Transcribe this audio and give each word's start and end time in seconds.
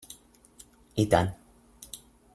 I 0.97 1.05
tant! 1.11 1.31